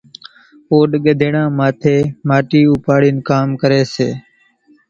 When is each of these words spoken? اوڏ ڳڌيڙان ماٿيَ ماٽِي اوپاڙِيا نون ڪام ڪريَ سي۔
اوڏ 0.71 0.89
ڳڌيڙان 1.03 1.47
ماٿيَ 1.57 1.95
ماٽِي 2.27 2.61
اوپاڙِيا 2.69 3.13
نون 3.13 3.25
ڪام 3.29 3.47
ڪريَ 3.61 3.81
سي۔ 3.93 4.09